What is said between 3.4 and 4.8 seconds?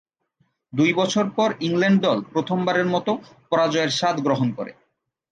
পরাজয়ের স্বাদ গ্রহণ করে।